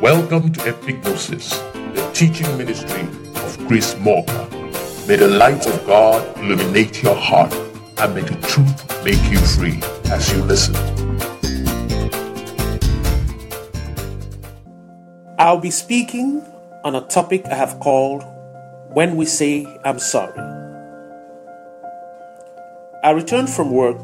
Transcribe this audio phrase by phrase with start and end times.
[0.00, 1.50] Welcome to Epignosis,
[1.94, 4.46] the teaching ministry of Chris Morka.
[5.08, 7.50] May the light of God illuminate your heart
[7.96, 9.80] and may the truth make you free
[10.12, 10.76] as you listen.
[15.38, 16.44] I'll be speaking
[16.84, 18.22] on a topic I have called
[18.90, 20.38] When We Say I'm Sorry.
[23.02, 24.02] I returned from work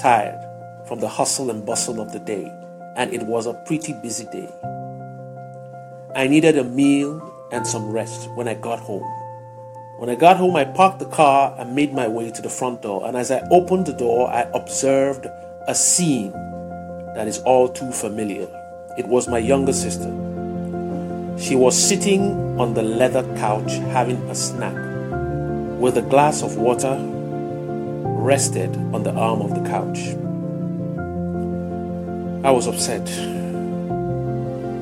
[0.00, 0.40] tired
[0.88, 2.50] from the hustle and bustle of the day,
[2.96, 4.48] and it was a pretty busy day.
[6.16, 9.02] I needed a meal and some rest when I got home.
[9.98, 12.82] When I got home, I parked the car and made my way to the front
[12.82, 13.04] door.
[13.04, 15.26] And as I opened the door, I observed
[15.66, 16.30] a scene
[17.16, 18.48] that is all too familiar.
[18.96, 20.06] It was my younger sister.
[21.36, 24.76] She was sitting on the leather couch having a snack
[25.80, 26.96] with a glass of water
[28.22, 29.98] rested on the arm of the couch.
[32.44, 33.43] I was upset.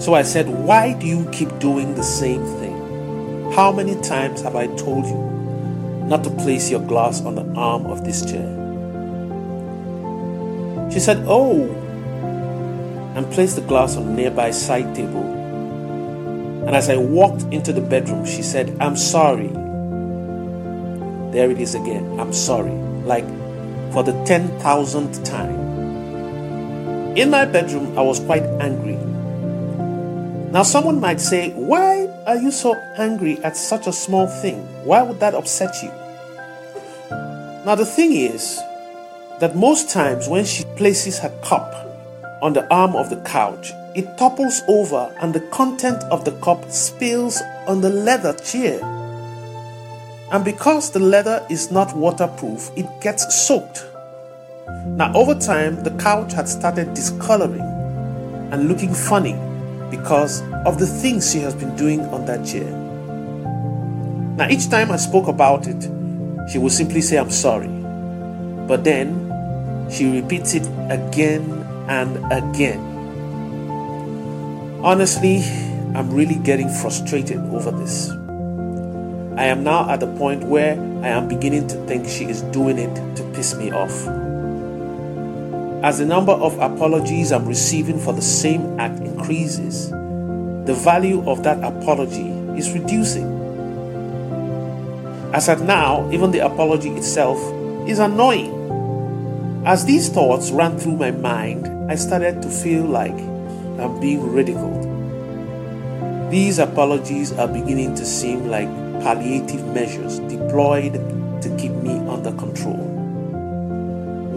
[0.00, 3.52] So I said, Why do you keep doing the same thing?
[3.52, 5.30] How many times have I told you
[6.06, 8.48] not to place your glass on the arm of this chair?
[10.90, 11.68] She said, Oh,
[13.14, 15.24] and placed the glass on a nearby side table.
[16.66, 19.48] And as I walked into the bedroom, she said, I'm sorry.
[21.32, 22.18] There it is again.
[22.18, 22.72] I'm sorry.
[23.04, 23.26] Like
[23.92, 27.16] for the 10,000th time.
[27.16, 29.09] In my bedroom, I was quite angry.
[30.50, 34.58] Now, someone might say, Why are you so angry at such a small thing?
[34.84, 35.90] Why would that upset you?
[37.64, 38.60] Now, the thing is
[39.38, 41.72] that most times when she places her cup
[42.42, 46.68] on the arm of the couch, it topples over and the content of the cup
[46.68, 48.82] spills on the leather chair.
[50.32, 53.86] And because the leather is not waterproof, it gets soaked.
[54.66, 57.60] Now, over time, the couch had started discoloring
[58.50, 59.38] and looking funny
[59.90, 62.70] because of the things she has been doing on that chair.
[64.36, 65.82] Now, each time I spoke about it,
[66.50, 67.68] she would simply say, I'm sorry.
[68.66, 71.42] But then she repeats it again
[71.88, 72.80] and again.
[74.82, 75.42] Honestly,
[75.94, 78.10] I'm really getting frustrated over this.
[79.36, 82.78] I am now at the point where I am beginning to think she is doing
[82.78, 84.29] it to piss me off.
[85.82, 91.42] As the number of apologies I'm receiving for the same act increases, the value of
[91.44, 93.24] that apology is reducing.
[95.32, 97.38] As at now, even the apology itself
[97.88, 98.52] is annoying.
[99.64, 103.16] As these thoughts ran through my mind, I started to feel like
[103.80, 104.84] I'm being ridiculed.
[106.30, 108.68] These apologies are beginning to seem like
[109.00, 110.92] palliative measures deployed
[111.40, 112.89] to keep me under control.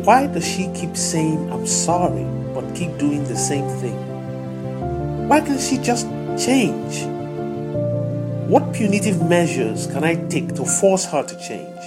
[0.03, 5.29] Why does she keep saying I'm sorry but keep doing the same thing?
[5.29, 7.05] Why can't she just change?
[8.49, 11.79] What punitive measures can I take to force her to change?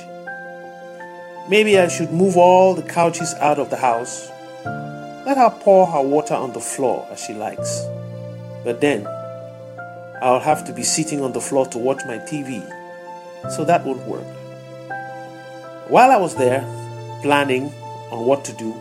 [1.50, 4.30] Maybe I should move all the couches out of the house.
[5.26, 7.84] Let her pour her water on the floor as she likes.
[8.64, 9.06] But then,
[10.22, 12.64] I'll have to be sitting on the floor to watch my TV,
[13.50, 14.24] so that won't work.
[15.90, 16.62] While I was there,
[17.20, 17.70] planning
[18.10, 18.74] on what to do,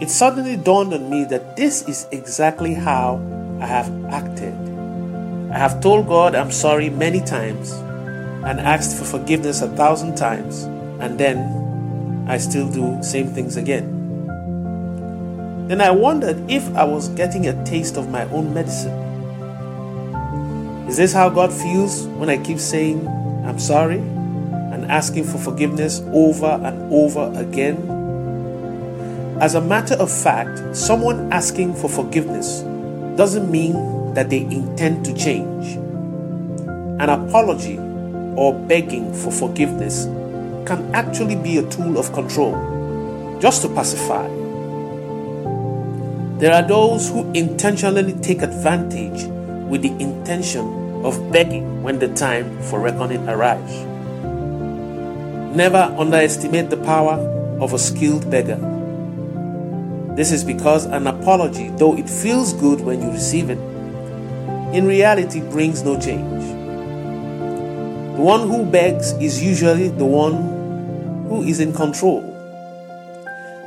[0.00, 3.20] it suddenly dawned on me that this is exactly how
[3.60, 4.54] I have acted.
[5.52, 7.72] I have told God I'm sorry many times
[8.42, 10.64] and asked for forgiveness a thousand times,
[10.98, 14.00] and then I still do same things again.
[15.68, 18.98] Then I wondered if I was getting a taste of my own medicine.
[20.88, 23.06] Is this how God feels when I keep saying
[23.46, 27.91] I'm sorry and asking for forgiveness over and over again?
[29.42, 32.60] As a matter of fact, someone asking for forgiveness
[33.16, 35.74] doesn't mean that they intend to change.
[37.02, 37.76] An apology
[38.36, 40.04] or begging for forgiveness
[40.64, 42.54] can actually be a tool of control,
[43.40, 44.28] just to pacify.
[46.38, 49.24] There are those who intentionally take advantage
[49.68, 53.74] with the intention of begging when the time for reckoning arrives.
[55.56, 57.18] Never underestimate the power
[57.60, 58.81] of a skilled beggar.
[60.16, 63.58] This is because an apology, though it feels good when you receive it,
[64.74, 66.42] in reality brings no change.
[68.16, 72.20] The one who begs is usually the one who is in control.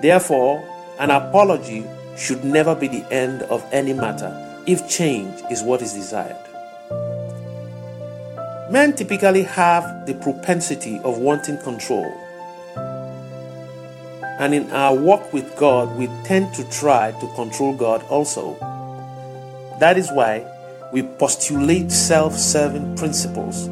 [0.03, 0.63] Therefore,
[0.99, 1.83] an apology
[2.15, 4.31] should never be the end of any matter
[4.67, 6.37] if change is what is desired.
[8.71, 12.05] Men typically have the propensity of wanting control.
[14.37, 18.55] And in our walk with God, we tend to try to control God also.
[19.79, 20.45] That is why
[20.91, 23.69] we postulate self serving principles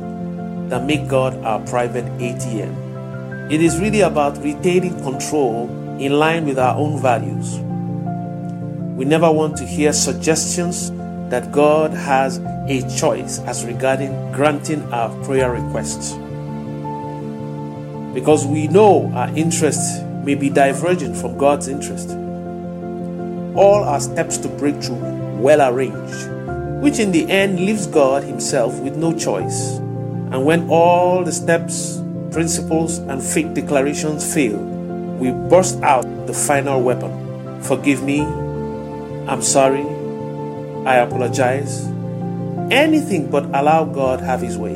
[0.69, 3.51] that make God our private ATM.
[3.51, 5.69] It is really about retaining control
[5.99, 7.59] in line with our own values.
[8.97, 10.91] We never want to hear suggestions
[11.29, 12.37] that God has
[12.67, 16.13] a choice as regarding granting our prayer requests.
[18.13, 22.09] Because we know our interests may be divergent from God's interest.
[23.55, 24.99] All are steps to breakthrough
[25.37, 26.29] well arranged,
[26.81, 29.77] which in the end leaves God Himself with no choice.
[30.31, 36.81] And when all the steps, principles, and fake declarations fail, we burst out the final
[36.81, 37.23] weapon
[37.63, 38.19] Forgive me,
[39.25, 39.85] I'm sorry,
[40.85, 41.85] I apologize.
[42.69, 44.75] Anything but allow God have his way.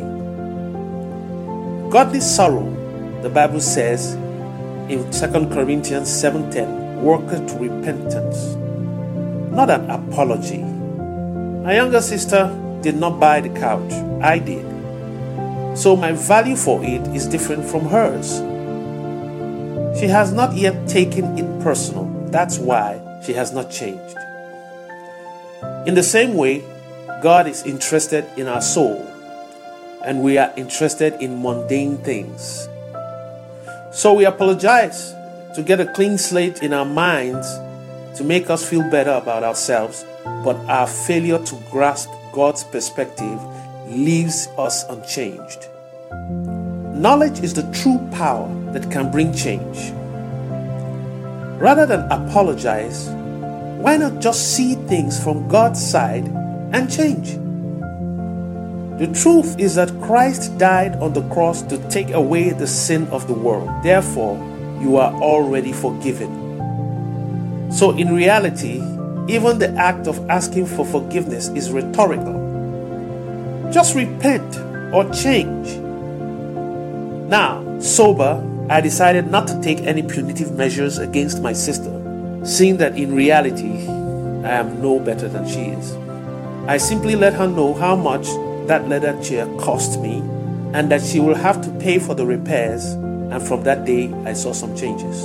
[1.89, 2.63] Godly sorrow,
[3.23, 4.15] the Bible says
[4.89, 8.55] in 2 Corinthians 7:10, worketh to repentance,
[9.51, 10.63] not an apology.
[11.63, 12.49] My younger sister
[12.81, 13.91] did not buy the couch,
[14.21, 14.65] I did.
[15.75, 18.39] So my value for it is different from hers.
[19.99, 22.05] She has not yet taken it personal.
[22.31, 24.17] That's why she has not changed.
[25.85, 26.63] In the same way,
[27.21, 29.01] God is interested in our soul,
[30.05, 32.69] and we are interested in mundane things.
[33.97, 35.15] So we apologize
[35.55, 37.51] to get a clean slate in our minds
[38.15, 40.05] to make us feel better about ourselves,
[40.43, 43.41] but our failure to grasp God's perspective
[43.87, 45.67] leaves us unchanged.
[46.93, 49.91] Knowledge is the true power that can bring change.
[51.59, 53.09] Rather than apologize,
[53.81, 56.27] why not just see things from God's side
[56.71, 57.46] and change?
[58.97, 63.27] The truth is that Christ died on the cross to take away the sin of
[63.27, 63.69] the world.
[63.83, 64.37] Therefore,
[64.81, 67.71] you are already forgiven.
[67.71, 68.81] So, in reality,
[69.27, 72.33] even the act of asking for forgiveness is rhetorical.
[73.71, 74.57] Just repent
[74.93, 75.75] or change.
[77.29, 81.97] Now, sober, I decided not to take any punitive measures against my sister
[82.47, 83.87] seeing that in reality,
[84.47, 85.95] I am no better than she is.
[86.65, 88.25] I simply let her know how much
[88.67, 90.19] that leather chair cost me
[90.73, 94.33] and that she will have to pay for the repairs, and from that day, I
[94.33, 95.23] saw some changes.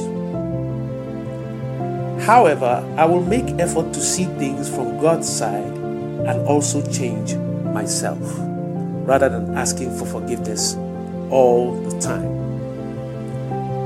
[2.25, 8.21] However, I will make effort to see things from God's side and also change myself
[9.05, 10.75] rather than asking for forgiveness
[11.31, 12.43] all the time.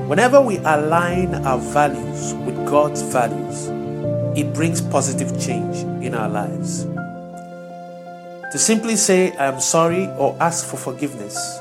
[0.09, 3.69] Whenever we align our values with God's values,
[4.39, 6.87] it brings positive change in our lives.
[8.53, 11.59] To simply say, I am sorry or ask for forgiveness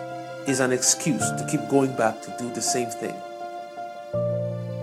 [0.48, 3.16] is an excuse to keep going back to do the same thing.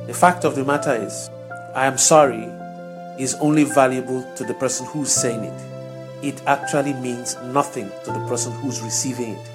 [0.09, 1.31] The fact of the matter is,
[1.75, 2.51] I am sorry
[3.19, 6.25] is only valuable to the person who's saying it.
[6.25, 9.47] It actually means nothing to the person who's receiving it.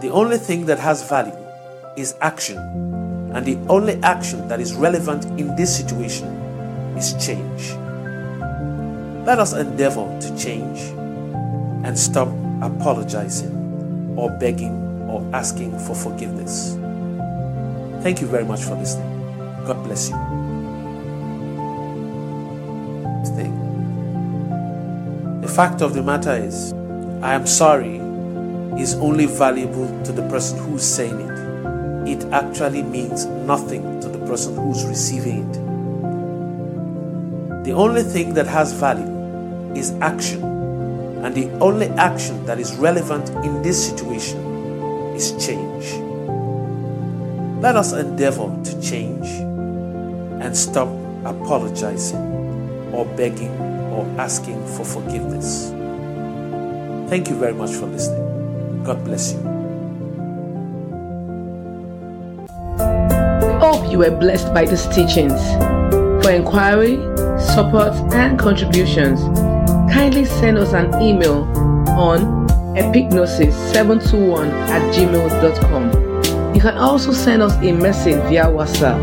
[0.00, 1.36] The only thing that has value
[1.96, 2.56] is action,
[3.34, 6.28] and the only action that is relevant in this situation
[6.96, 7.83] is change.
[9.24, 10.80] Let us endeavor to change
[11.84, 12.28] and stop
[12.62, 14.74] apologizing or begging
[15.08, 16.74] or asking for forgiveness.
[18.02, 19.10] Thank you very much for listening.
[19.64, 20.16] God bless you.
[23.24, 23.50] Stay.
[25.40, 26.72] The fact of the matter is,
[27.22, 27.96] I am sorry
[28.80, 31.34] is only valuable to the person who's saying it
[32.06, 35.52] it actually means nothing to the person who's receiving it.
[37.64, 39.13] The only thing that has value
[39.76, 40.42] is action,
[41.24, 44.38] and the only action that is relevant in this situation
[45.14, 45.92] is change.
[47.62, 49.26] Let us endeavor to change
[50.42, 50.88] and stop
[51.24, 52.20] apologizing
[52.92, 53.52] or begging
[53.90, 55.70] or asking for forgiveness.
[57.08, 58.82] Thank you very much for listening.
[58.84, 59.40] God bless you.
[63.60, 65.40] Hope you were blessed by these teachings.
[66.22, 66.96] For inquiry,
[67.38, 69.20] support, and contributions,
[69.94, 71.44] kindly send us an email
[71.96, 75.84] on epignosis721 at gmail.com.
[76.52, 78.98] You can also send us a message via WhatsApp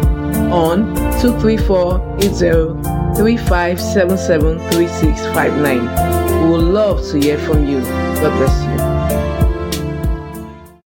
[0.51, 2.19] on 234
[3.15, 6.43] 3577 3659.
[6.43, 7.79] We would love to hear from you.
[7.79, 8.90] God bless you.